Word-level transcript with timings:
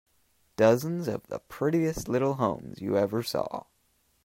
Dozens 0.55 1.07
of 1.07 1.27
the 1.27 1.37
prettiest 1.37 2.09
little 2.09 2.33
homes 2.33 2.81
you 2.81 2.97
ever 2.97 3.21
saw. 3.21 3.65